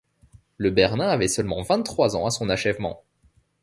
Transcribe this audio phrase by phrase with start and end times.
[0.57, 3.03] Le Bernin avait seulement vingt-trois ans à son achèvement.